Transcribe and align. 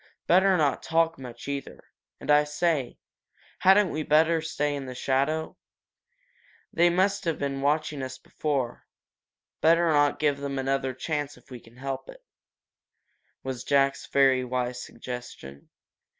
Better 0.25 0.57
not 0.57 0.81
talk 0.81 1.19
much, 1.19 1.47
either. 1.47 1.83
And, 2.19 2.31
I 2.31 2.43
say, 2.43 2.97
hadn't 3.59 3.91
we 3.91 4.01
better 4.01 4.41
stay 4.41 4.75
in 4.75 4.87
the 4.87 4.95
shadow? 4.95 5.57
They 6.73 6.89
must 6.89 7.23
have 7.25 7.37
been 7.37 7.61
watching 7.61 8.01
us 8.01 8.17
before 8.17 8.87
better 9.61 9.89
not 9.91 10.17
give 10.17 10.39
them 10.39 10.57
another 10.57 10.95
chance, 10.95 11.37
if 11.37 11.51
we 11.51 11.59
can 11.59 11.77
help 11.77 12.09
it," 12.09 12.25
was 13.43 13.63
Jack's 13.63 14.07
very 14.07 14.43
wise 14.43 14.83
suggestion. 14.83 15.69